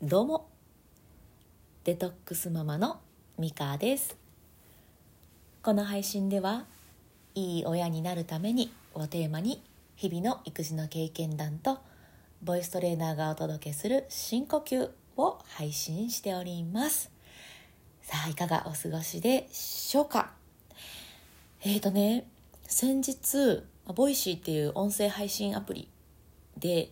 [0.00, 0.48] どうも。
[1.82, 3.00] デトックスママの
[3.36, 4.16] ミカです。
[5.60, 6.66] この配信では
[7.34, 9.60] いい親になるためにをテーマに
[9.96, 11.78] 日々の育児の経験談と
[12.44, 17.10] ボイストレーナーがお届けする深呼吸を配信しております。
[18.02, 20.30] さあいかがお過ごしでしょうか？
[21.64, 22.24] えーとね
[22.68, 25.88] 先日 Voicy っていう音声配信アプリ
[26.56, 26.90] で、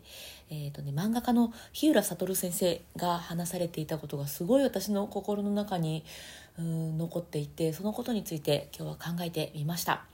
[0.49, 6.05] えーとね、漫画家の日浦悟先生が話されていたことがすごい私の心の中に
[6.59, 10.05] うん残っていてそのことについて今日は考えてみました。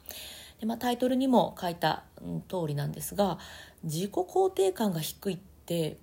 [0.61, 3.39] で、まあ、タイトルにも書いた、うん、通りなんですが
[3.85, 5.99] 自己肯定感が低いって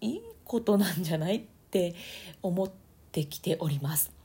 [0.00, 1.94] いいことなんじゃないって
[2.42, 2.70] 思っ
[3.12, 4.19] てきております。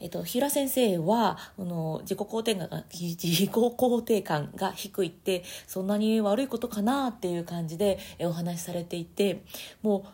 [0.00, 9.42] えっと、平先生はあの自己肯定感が自己肯定感が低いってそんなに悪いことかなっていう感じでお話しされていて
[9.82, 10.06] も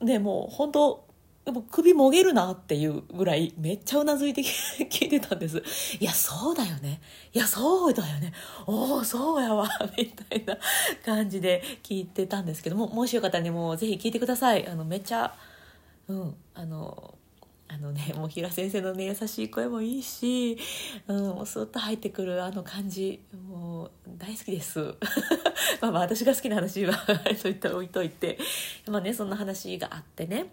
[0.00, 1.06] うねもう本当
[1.52, 5.62] も首もげるなっていうぐらいめっちゃうなずいて聞いてたんです。
[6.00, 7.00] いや、そうだよね。
[7.32, 8.32] いや、そうだよね。
[8.66, 9.68] おお、そうやわ。
[9.96, 10.58] みたいな
[11.04, 14.66] 感じで聞いてたんですけども、もしよかったらね、もうぜひ聞いてください。
[14.66, 15.32] あの、めっちゃ、
[16.08, 17.15] うん、あの、
[17.76, 20.56] あのね もう平先生のね優しい声もいいし、
[21.06, 24.94] うん、もうスッと入ってくるあの感じもう大好きです。
[25.80, 26.94] まあまあ私が好きな話は
[27.40, 28.38] そういった置いといて。
[28.86, 30.46] まあねそんな話があってね。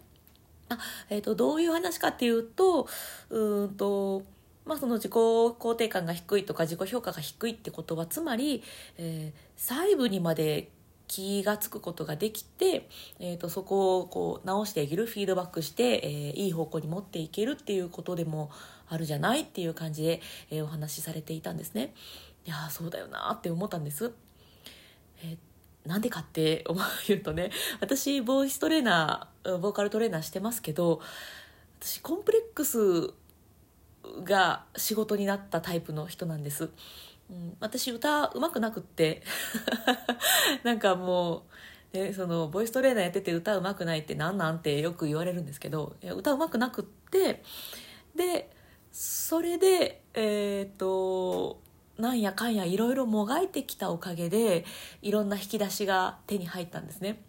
[0.68, 0.78] あ、
[1.10, 2.88] えーと、どういう話かっていうと
[3.30, 4.22] うんと
[4.64, 8.62] まあ、その自己肯定感が低いとか自己評価が低いってことはつまり、
[8.96, 10.70] えー、細部にまで
[11.06, 12.88] 気が付くことができて、
[13.18, 18.50] えーと、そこをこう直してあげるフィードバックして、えー、いい方向に持っていけるっていうことでも
[18.88, 21.94] あるじゃないっていう感じで、えー、お話しされていたんですね。
[22.46, 24.12] いやそうだよなって思ったんです。
[25.22, 31.00] えー、なんでかって思うとね私ボイストレーナーボーカルトレーナーしてますけど
[31.80, 33.12] 私コンプレックス
[34.24, 36.70] が仕事になったタイプの人なんです。
[37.30, 39.22] うん、私歌うまくなくって
[40.62, 41.44] なんかも
[41.92, 47.42] う、ね、そのボイストレーナーやってて歌うまくないって何なんてよく言われるんですけど歌うまくなくって
[48.14, 48.50] で
[48.92, 51.60] それでえっ、と
[51.98, 54.64] なんやかんやいろいろもがいてきたおかげで
[55.02, 57.22] いろんな引き出しが手に入ったんですね。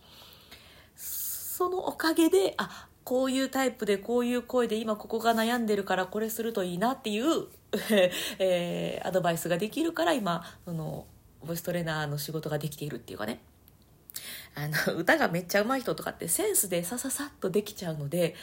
[0.96, 7.46] そのおかげであこういうタイプでこういう声で今ここが悩んでるからこれするといいなっていう
[8.40, 11.06] えー、アドバイスができるから今その
[11.46, 13.42] ボイストレーナーの仕事ができているっていうかね
[14.56, 18.36] あの 歌がめっちゃ上手い人とかってセンスでさささっとできちゃうので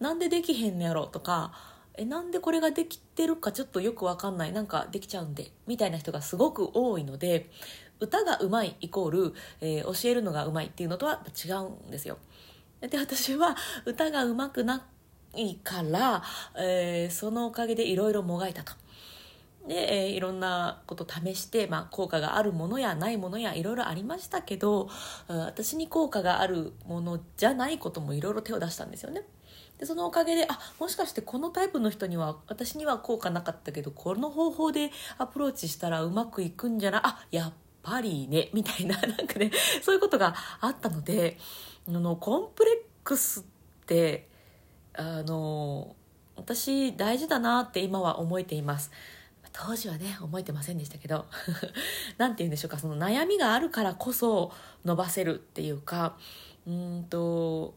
[0.00, 1.52] なんでできへんのやろとか
[1.94, 7.50] えなんでこれができてるかちょっとよく分かんないなんかできちゃうんでみたいな人がすごく多いので
[8.00, 12.18] 歌が上手いイコール、えー、教えるのが上手いっていうのとは違うんですよ。
[12.80, 14.84] で私は歌が上手くな
[15.36, 16.22] いから、
[16.56, 18.72] えー、そのおかげでいろいろもがいたと。
[19.66, 24.88] で、えー、いろんなこと試して、まあ、効果があるものやないものやいろいろありましたけど
[25.28, 29.22] 私に効果があるものじゃないこともいろいろ手を出したんですよね。
[29.78, 37.52] でそのおかげであもしかしてこのタイプの人には私には効果なかったけどこの方法でアプローチしたらうまくいくんじゃないあやっ
[37.82, 39.52] ぱりねみたいななんかね
[39.82, 41.38] そういうことがあったので
[41.88, 43.44] のコンプレックスっ
[43.86, 44.28] て
[44.94, 45.94] あの
[46.36, 48.90] 私大事だなって今は思えています。
[49.52, 51.26] 当時はね思えてませんでしたけど
[52.18, 54.52] 何て言うんでしょうかその悩みがあるからこそ
[54.84, 56.16] 伸ばせるっていうか
[56.66, 57.74] うんと、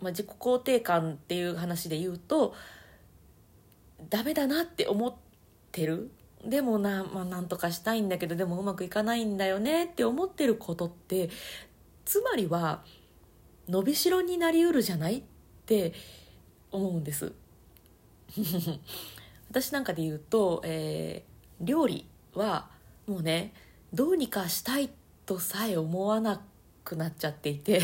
[0.00, 2.54] まあ、自己肯定感っていう話で言うと
[4.10, 5.14] ダメだなって思っ
[5.72, 6.10] てる。
[6.44, 11.30] でもな、まあ、なんとかしたいんだけどでもうまくいかないんだよねって思ってることって
[12.04, 12.84] つまりは
[13.68, 15.22] 伸びしろになりうるじゃないっ
[15.66, 15.92] て
[16.70, 17.32] 思うんです。
[19.50, 22.70] 私なんかで言うと、えー、料理は
[23.06, 23.52] もうね
[23.92, 24.90] どうにかしたい
[25.24, 26.42] とさえ思わな
[26.82, 27.80] くなっちゃっていて。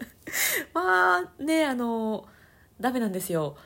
[0.74, 2.28] まあねあの
[2.80, 3.56] ダメなんですよ。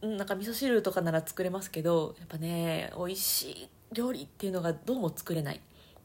[0.00, 5.60] なんか味噌汁とかなら作れますけどやっぱね美味しい料理っていうのがどうも作れない。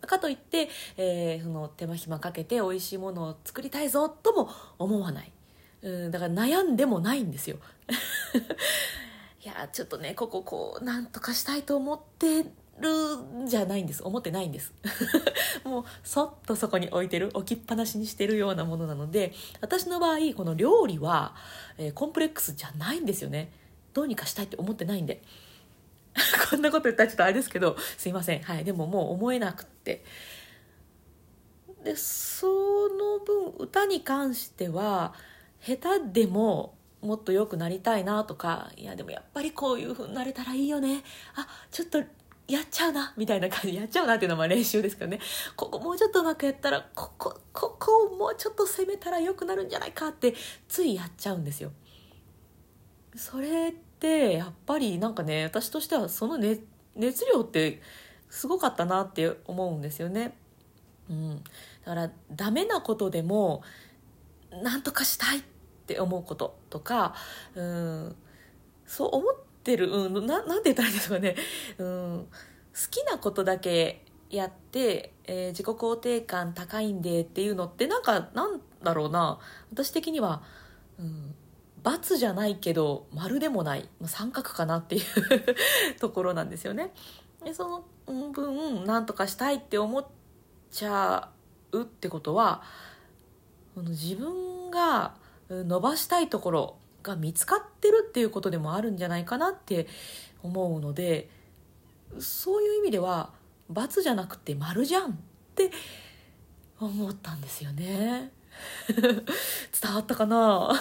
[0.05, 5.31] かといって、えー、その手間暇かけて美味しいものを作りたいぞとも思わない。
[5.81, 7.57] うんだから悩んでもないんですよ。
[9.43, 12.45] いやちょっとねこここうなんとかしたいと思って
[12.79, 14.03] るんじゃないんです。
[14.03, 14.73] 思ってないんです。
[15.63, 21.35] もうそっとそこに置いてる置きっぱなしにしてるようなものなので私の場合この料理は、
[21.77, 23.51] えー、コンプレックスじゃないんですよね。
[23.93, 25.21] どうにかしたいって思ってないんで。
[26.49, 28.41] こんなこと言ったらちょっとあれですけどすいません。
[28.41, 28.63] はい。
[28.63, 30.03] でももう思えなくって。
[31.83, 35.13] でその分歌に関しては
[35.61, 41.03] 下手でももっと良くなりたいなとかいやでもやっぱりこういう風になれたらいいよね。
[41.35, 41.99] あちょっと
[42.47, 43.75] やっちゃうなみたいな感じ。
[43.75, 45.19] やっちゃうなっていうのは練習ですけどね。
[45.55, 50.35] ここもうちょっとうまくやったらここここをもうちょっと攻めたら良くなるんじゃないかって
[50.67, 51.71] ついやっちゃうんですよ。
[53.15, 56.59] それってやっぱりなんかね私としてはその、ね、
[56.95, 57.81] 熱量って
[58.29, 60.35] すごかったなって思うんですよね。
[61.09, 61.43] うん、だ
[61.85, 63.61] からダメなことでも
[64.63, 65.41] 何とかしたいっ
[65.85, 67.13] て思うこととか、
[67.53, 68.15] うん、
[68.85, 71.35] そう思ってる、うん、ななんて言ったらいいんですかね、
[71.77, 72.27] うん、好
[72.89, 79.39] きなことだけやって、えー、自己肯定感高いんでっていうのってなんかなんだろうな。
[79.71, 80.41] 私的には、
[80.99, 81.35] うん、
[82.17, 85.03] じゃないけど丸でもない三角かなっていう
[85.99, 86.93] ところなんですよね。
[87.43, 90.05] でその分何とかしたいって思っ
[90.71, 91.29] ちゃ
[91.71, 92.63] うってことは
[93.75, 95.15] 自分が
[95.49, 99.87] 伸ばしたいところが見つかってるっていうことでもあるんじゃないかなって
[100.41, 101.29] 思うので
[102.19, 103.31] そういう意味では
[103.73, 105.15] ×じゃなくて丸じゃんっ
[105.55, 105.71] て
[106.79, 108.31] 思ったんですよね
[108.87, 110.71] 伝わったかな？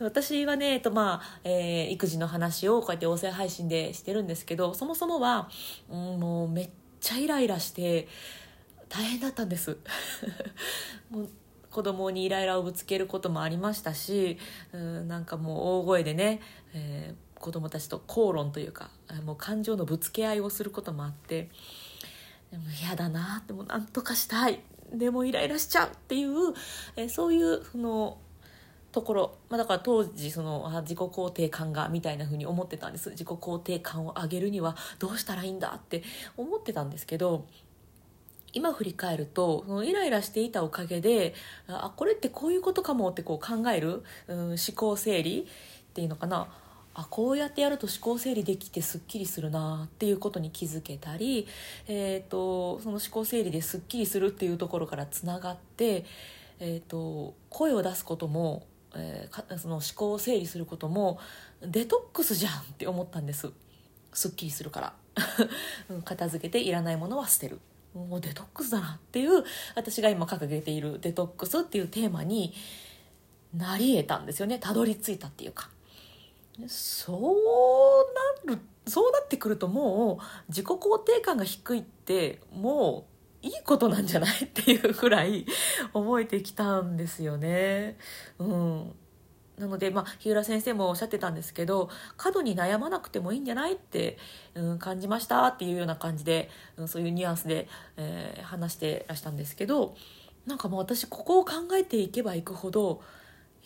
[0.00, 5.48] 私はね、えっとまあえー、育児の話をこうやって音声配信でしてるんですけどそもそもは、
[5.90, 8.06] うん、もうめっちゃイライラして
[8.88, 9.76] 大変だったんです。
[11.10, 11.28] もう
[11.70, 14.38] 子供にイライラをぶつけることもありましたし
[14.72, 16.40] うんなんかもう大声でね、
[16.72, 18.90] えー、子供たちと口論というか
[19.24, 21.50] もう感情のぶつけ合いをすることもあって
[22.50, 24.60] でも嫌だなでもうなんとかしたい。
[24.92, 26.54] でもイライラしちゃうっていう、
[26.96, 28.16] えー、そういうその
[28.98, 33.10] ところ、まあ、だから当時その自己肯定感がみたいな風に思ってたんです。
[33.10, 36.02] 自己肯定感を上げるにはどうしたらいいんだって
[36.36, 37.46] 思ってたんですけど
[38.52, 41.34] 今振り返るとそのイライラしていたおかげで
[41.68, 46.48] あこれってこういうことかもってこう考える、うん、思考整理っていうのかな。
[46.94, 51.46] あこうやってやると思考整理できてすっきりするなっていうことに気づけたり、
[51.86, 56.04] えーと、その思考整理ですっきりするっていうところからつながって、
[56.58, 61.18] えーと、声を出すことも、えー、その思考を整理することも
[61.62, 63.50] デトックスじゃんって思ったんです。
[64.12, 64.94] すっきりするから。
[66.04, 67.60] 片付けていらないものは捨てる。
[67.94, 69.44] もうデトックスだなっていう
[69.74, 72.54] 私が今掲げているデトックスっていうテーマに
[73.54, 74.58] なり得たんですよね。
[74.58, 75.70] たどり着いたっていうか。
[76.66, 84.44] そうなるそうなってくるともう自己肯定感が低いってもういいことなんじゃない？
[84.44, 85.46] っていうくらい
[85.92, 87.96] 思えてきたんですよね。
[88.38, 88.94] うん。
[89.58, 93.72] なので、まあ、日浦先生もおっしゃってたんですけど過度に悩まなくてもいいんじゃない？
[93.72, 94.16] って、
[94.54, 99.96] うん、感じましたっていうような感じで、うん、そういうニュアンスで、えー、話してらしたんですけど
[100.46, 103.02] なんかもう私ここを考えていけばいくほど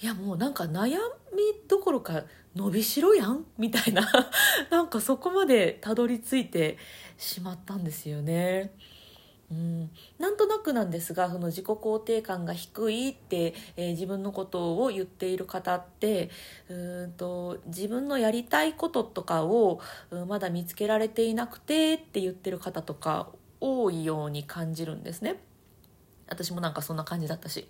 [0.02, 0.96] いやもうなんか悩み
[1.68, 2.22] どころか
[2.56, 3.44] 伸びしろやん？
[3.58, 4.02] みたいな。
[4.70, 6.78] なんかそこまでたどり着いて
[7.18, 8.72] しまったんですよね。
[9.52, 16.30] うん、なんとなくなんですがその自己肯定感が低いって、えー、自分のことを言っている方って
[16.70, 19.80] うんと自分のやりたいこととかを
[20.26, 23.28] まだ見つけられていなくてって言ってる方とか
[23.60, 25.36] 多いように感じるんですね。
[26.28, 27.68] 私もなんかそんな感じだったし。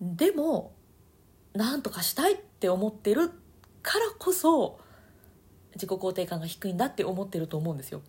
[0.00, 0.72] でも
[1.54, 3.30] なんとかしたいって思ってる
[3.82, 4.78] からこそ
[5.74, 8.00] 自己肯定感が低いんだって思ってると思うんですよ。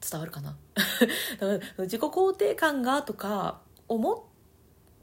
[0.00, 0.56] 伝わるかな？
[1.40, 4.18] だから自己肯定感がとか思っ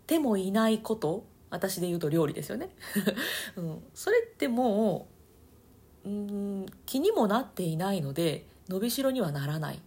[0.06, 2.70] てもいないこと私で言うと料理ですよね、
[3.56, 5.08] うん、それっても
[6.04, 9.82] ううん気にもなっていないので伸びしろにはならない。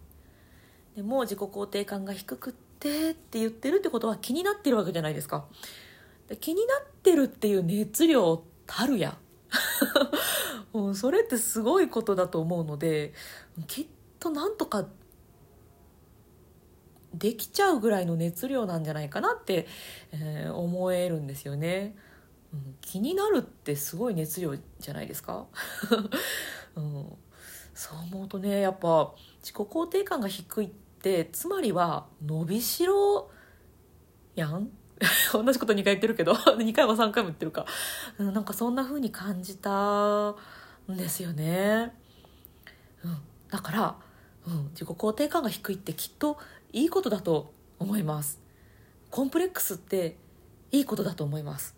[0.95, 5.47] でも自己肯定感が低くってって言ってるってことは気になってるわけじゃないですか。
[6.41, 9.19] 気になってるっていう熱量たるや。
[10.73, 13.15] うん、それってすごいことだと思うので
[13.67, 13.87] きっ
[14.27, 14.87] となんとか
[17.15, 19.67] できちゃうぐらいの熱量なんじゃないかなって、
[20.13, 21.97] えー、思えるんですよね。
[22.53, 25.47] うん、気になるってすごい熱量じゃないですか、
[26.77, 27.17] うん、
[27.75, 30.71] そう思うとねやっぱ自己肯定感が低いっ
[31.03, 33.31] てつまりは伸びしろ
[34.35, 34.71] やん？
[35.33, 37.67] 同じこと2回言ってるけど 2回も3回も言ってるか、
[38.19, 40.37] うん、なんかそんな風に感じたん
[40.97, 41.95] ですよね、
[43.05, 43.19] うん、
[43.49, 43.97] だから、
[44.47, 46.39] うん、自己肯定感が低いってきっと
[46.73, 48.41] いいことだと思います。
[49.11, 50.17] コンプレックスって
[50.71, 51.77] いいことだと思います。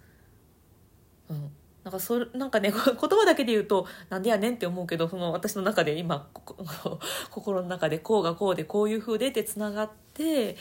[1.31, 1.51] うん。
[1.85, 6.29] なんかそれなんかね 言葉だけで言うとなんでやねんって思うけどその私の中で今
[7.31, 10.57] 心の中でこうがこうでこういう風でってつながって、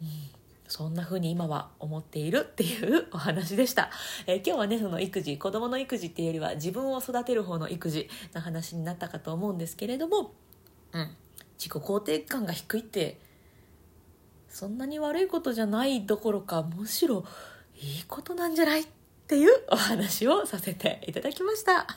[0.00, 0.08] うん、
[0.66, 3.90] そんな風に今は思っているっていうお話でした、
[4.26, 10.32] えー、今日はねその育児子供の育児っていうよりは自分を育てる方の育児の話になったかと思うんですけれども、
[10.92, 11.16] うん、
[11.58, 13.18] 自己肯定感が低いって
[14.48, 17.24] そんなに悪いことじゃないどころかむしろ
[17.76, 18.86] いいことなんじゃないっ
[19.26, 21.86] ていう お話をさせていただきました。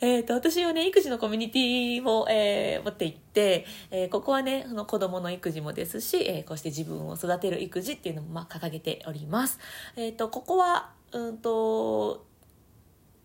[0.00, 9.58] えっと、私はね、育児のコミュニティを、えー、持っていって、えー、ここはね、その子供の育児もですし、えー、こうして自分を育てる育児っていうのも、まあ、掲げております。
[9.96, 12.25] えっ、と、ここは、うんと、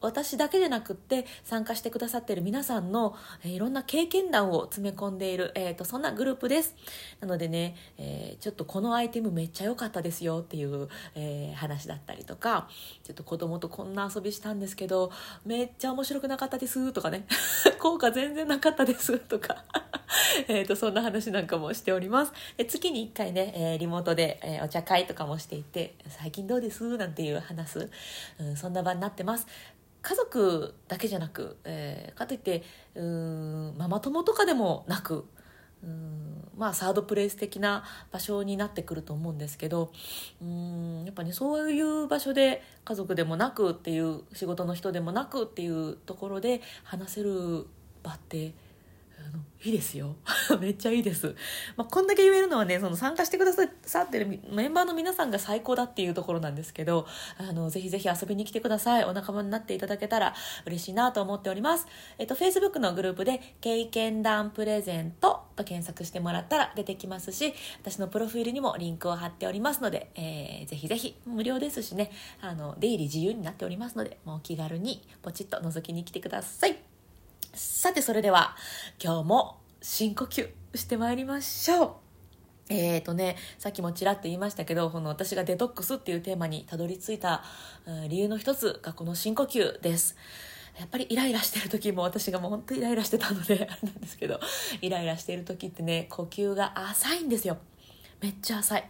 [0.02, 6.76] 私だけでなくって参加してくださっている皆さんの、えー、いろんな経験談を詰め込んでいる、えーと、そんなグループです。
[7.20, 12.68] なのでね、えー、ちょっとこのアイテムめっちゃ良かったですよっていう、えー、話だったりとか
[13.04, 15.12] ちょっと子供とこんな遊びしたんですけど
[15.46, 17.26] めっちゃ面白くなかったですとかね
[17.80, 19.64] 効果全然なかったですとか
[20.48, 22.34] えとそんな話なんかもしております。
[22.58, 26.98] で月に1回ね、えリモートで、えお茶会とかもしていて最近どうです？
[26.98, 27.88] なんていう話、
[28.40, 29.48] うん、そんな場になってます。
[30.02, 32.64] 家族だけじゃなく、えー、かといって
[32.96, 35.26] うんママ友とかでもなく
[35.84, 39.92] うんまあサードプレイス的な場所になってくると思うんですけど
[40.42, 47.68] うんやっぱねそういう場所で家族でもなくっていう仕事の人でもなくっていうところで話せる
[48.04, 48.54] 場って
[49.28, 50.16] あのいいですよ。
[50.60, 51.36] めっちゃいいです、
[51.78, 57.06] まあ、こんだけ言えるのはねその参加してくださってるメンバーの皆さんが最高だっていうところなんですけど
[57.38, 59.04] あのぜひぜひ遊びに来てください。
[59.04, 60.34] お仲間になっていただけたら
[60.66, 61.88] 嬉しいなと思っております。
[62.18, 72.12] えっと Facebook のグループで「経験談プレゼント」と検索してもらったら出てきますし私のプロフィールにもリンクを貼っておりますので、えー、ぜひぜひ無料ですしね。
[72.42, 76.91] あの出入り自由になっておりますのでもう気軽にポチッと覗きに来てください。
[77.54, 78.56] さてそれでは
[79.04, 81.92] 今日も深呼吸してまいりましょう。
[82.70, 87.44] えーとね、さっきもちらっと言いましたけどこの私がデトックスっていうテーマにたどり着いた、
[88.08, 90.16] 理由の一つがこの深呼吸です。
[90.80, 94.40] やっぱりイライラしてる時も私がもう本当にイライラしてたので あれなんですけど
[94.82, 97.58] イライラしてる時ってね呼吸が浅いんですよ。
[98.22, 98.90] めっちゃ浅い。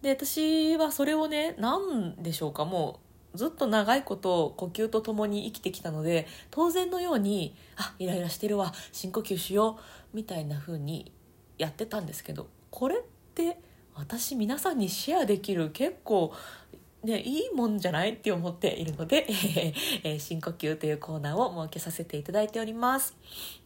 [0.00, 9.78] で私はそれをね何でしょうかもうずっと長いこと呼吸とともに生きてきたので当然のようにあイライラしてるわ深呼吸しよ
[10.12, 11.12] うみたいな風に
[11.58, 12.98] やってたんですけどこれっ
[13.34, 13.58] て
[13.94, 16.32] 私皆さんにシェアできる結構
[17.04, 19.26] ね、いいもんじゃないって思っているので、
[20.04, 23.16] えー、深呼吸というコーナーを設けさせていただいております。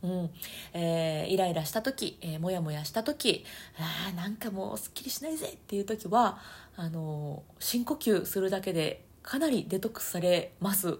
[0.02, 0.30] うん
[0.72, 3.44] えー、イライラした時、えー、もやもやした時
[3.78, 6.38] あなんかもうすっきりしないぜっていう時は
[6.76, 10.98] あの深呼吸するだけでかなりデトックスされます。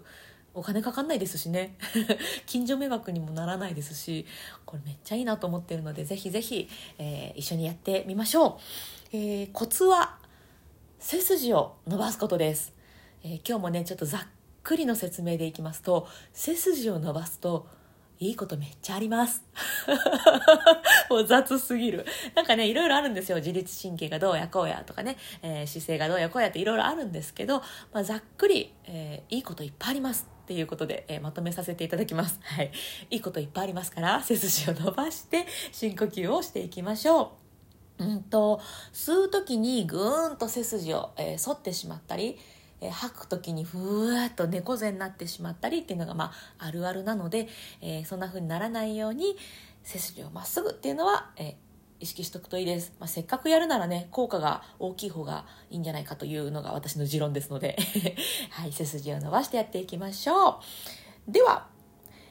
[0.52, 1.76] お金かかんないですしね。
[2.45, 4.26] 近所迷惑にもならないですし
[4.64, 6.68] これめっちゃいいなと思ってるのでぜひぜひ、
[6.99, 8.59] えー、一緒にやってみましょ
[9.12, 10.16] う、えー、コツは
[10.99, 12.73] 背筋を伸ばすことです、
[13.23, 14.21] えー、今日もねちょっとざっ
[14.62, 17.68] くりの説明でいきますと背筋を伸ばすと
[18.18, 19.44] いいことめっちゃあります。
[21.11, 22.06] もう雑すぎる。
[22.35, 23.38] なんかね、いろいろあるんですよ。
[23.38, 30.28] 自律神経がどうやこうやとかね、えー、姿勢がどうやこうやっていろいろあるんですけど、まあ、ざっくり、えー、いいこといっぱいあります。
[30.44, 32.38] っていうことで、えー、まとめさせていただきます。
[32.44, 32.70] はい。
[33.11, 37.32] いいこといっぱいありますから、背筋を伸ばして深呼吸をしていきましょ
[37.99, 38.04] う。
[38.04, 38.61] うんと、
[38.92, 42.38] 吸う時にぐーんと背筋を、えー、反ってしまったり、
[42.80, 47.49] えー、吐く時にふわっと猫背になってしまったりっていうのが、まあ、あるあるなので、
[47.80, 49.37] えー、そんな風にならないように
[49.83, 51.54] 背筋をまっすぐっていうのは、えー、
[52.00, 57.76] 意識しとくといいです、まあ、せっかくやるならね効果が大きい方がいいんじゃないかというのが私の持論ですので
[58.50, 60.61] はい背筋を伸ばしてやっていきましょ
[61.28, 61.33] う。
[61.33, 61.68] では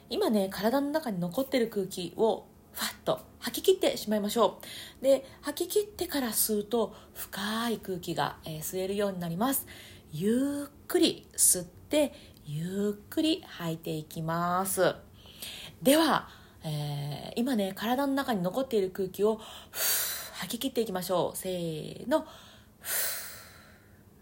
[0.10, 4.60] 今ね体の中に残ってる空気をファッと吐き切ってしまいましょ
[5.00, 5.04] う。
[5.04, 9.66] で吐き切ってから吸うと深い空気が、えー、吸えるようになります。
[10.18, 12.14] ゆっくり吸って
[12.46, 14.96] ゆっくり吐いていきます。
[15.84, 16.30] では、
[16.64, 19.42] えー、今ね体の中に残っている空気を
[20.36, 21.38] 吐き切っていきましょう。
[21.38, 22.26] せーの。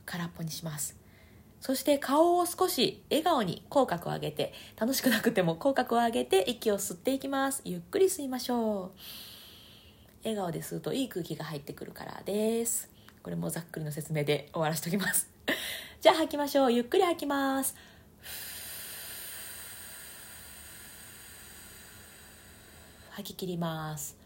[0.07, 0.97] 空っぽにします。
[1.62, 7.62] そして顔を少し笑顔に口角を上げて楽しくなくても口角を上げて息を吸っていきます。
[7.65, 8.91] ゆっくり吸いましょう。
[10.23, 12.89] 笑顔で吸うといい空気が入ってくるからです。
[13.21, 15.32] これもざっくりの説明で終わらせておきます。
[16.03, 16.74] じゃあ吐きましょう。
[16.74, 17.77] ゆっくり吐きます。
[23.12, 24.17] 吐き切ります。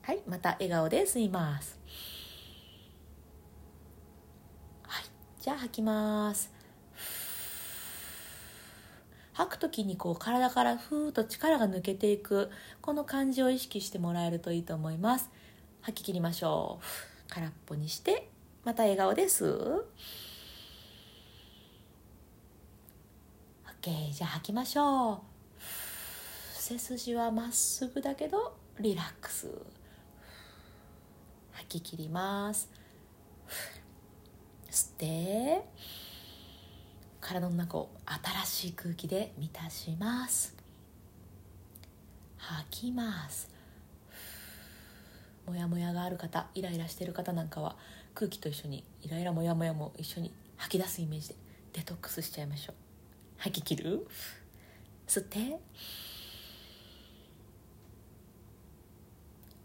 [0.00, 1.78] はいまた笑顔で吸います。
[4.84, 5.04] はい
[5.42, 6.50] じゃあ吐きます。
[9.34, 12.50] 吐く時にこう体からふーっと力が抜けていく。
[12.80, 15.28] この感じを意識してもらえるといいと思います。
[15.82, 16.84] 吐き切りましょう。
[17.28, 18.30] 空っぽにして。
[18.64, 19.44] また笑顔です。
[19.44, 19.82] OK
[24.10, 25.18] じゃあ吐きましょう。
[26.54, 29.48] 背筋はまっすぐだけどリラックス。
[31.52, 32.70] 吐き切ります。
[34.70, 35.62] 吸って
[37.20, 40.56] 体の中を新しい空気で満たします。
[42.38, 43.50] 吐きます。
[45.46, 47.76] モヤモヤがある方イライラしてる方なんかは
[48.14, 51.34] 空気と一緒にイライラモヤモヤも一緒に吐き出すイメージで
[51.72, 52.74] デトックスしちゃいましょう。
[53.38, 54.06] 吐き切る？
[55.08, 55.58] 吸って。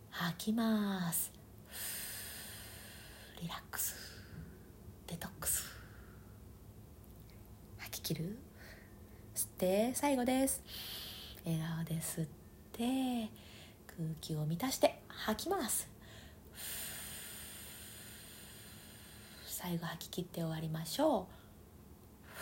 [0.10, 1.32] 吐きます。
[3.41, 3.96] リラックス。
[5.08, 5.63] デトックス。
[7.77, 8.38] 吐き切る？
[9.36, 9.94] 吸って。
[9.94, 10.63] 最後です。
[11.46, 12.27] 笑顔で吸っ
[12.74, 13.29] て。
[13.96, 15.88] 空気を満たして吐きます。
[19.62, 22.34] 最後吐き切って終わりましょう。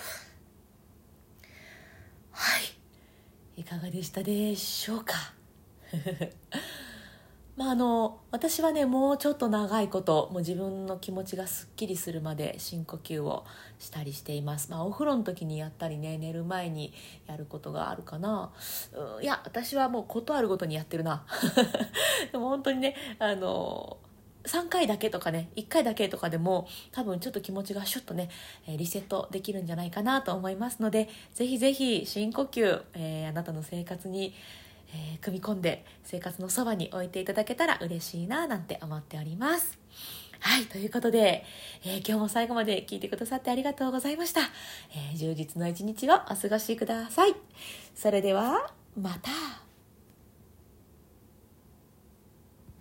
[2.29, 2.59] は
[3.55, 3.61] い。
[3.61, 5.15] いかがでしたでしょうか？
[7.57, 13.45] まあ、あの私はねもうちょっと長いこともう自分の気持ちがすっきりするまで深呼吸を
[13.79, 16.93] したりしています、まあ、お風呂の時にやったりね寝る前に
[17.25, 18.51] やることがあるかな、
[19.19, 21.25] う、いや私はもうことあるごとにやってるな。
[22.31, 23.97] でも本当にねあの
[24.47, 28.29] 3回だけとかね1回だけとかでも多分ちょっと気持ちがシュッとね
[28.67, 34.33] リセットできるんじゃないかなと思いますのでぜひぜひ深呼吸、えー、あなたの生活に
[34.93, 39.77] えー、組み込んで生活のそばに置いていただけたら嬉しいななんて思っております。
[40.39, 41.43] はい、ということで、
[41.83, 44.41] えー、今日も最後まで聞いてくださってありがとうございました。
[45.13, 47.35] え、充実の一日をお過ごしください。
[47.95, 49.66] それでは、また。